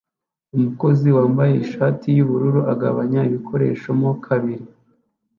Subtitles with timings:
[0.57, 4.65] Umukozi wambaye ishati yubururu agabanya ibikoresho mo kabiri